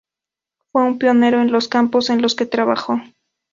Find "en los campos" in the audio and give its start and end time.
1.43-2.09